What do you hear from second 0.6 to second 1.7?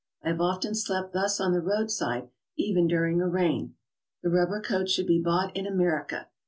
slept thus on the